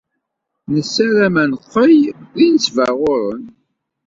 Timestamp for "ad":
1.43-1.47